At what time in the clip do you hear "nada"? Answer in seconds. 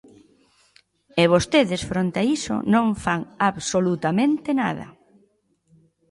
4.61-4.87